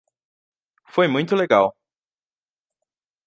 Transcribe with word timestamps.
Foi 0.93 1.07
muito 1.07 1.35
legal. 1.35 1.75